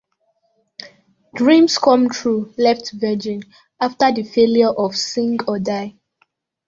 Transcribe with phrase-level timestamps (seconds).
[1.35, 3.43] Dreams Come True left Virgin
[3.79, 5.93] after the failure of "Sing or Die".